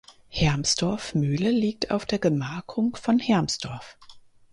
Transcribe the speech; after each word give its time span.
Hermsdorf 0.29 1.13
Mühle 1.13 1.51
liegt 1.51 1.91
auf 1.91 2.07
der 2.07 2.17
Gemarkung 2.17 2.95
von 2.95 3.19
Hermsdorf. 3.19 3.99